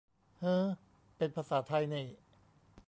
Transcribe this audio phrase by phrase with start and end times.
[0.39, 0.65] "เฮ้อ"
[1.17, 2.05] เป็นภาษาไทยนี่